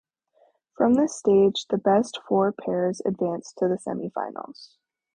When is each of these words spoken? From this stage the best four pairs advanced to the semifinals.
From 0.77 0.95
this 0.95 1.15
stage 1.15 1.67
the 1.69 1.77
best 1.77 2.19
four 2.27 2.51
pairs 2.53 3.03
advanced 3.05 3.57
to 3.59 3.67
the 3.67 3.77
semifinals. 3.77 4.77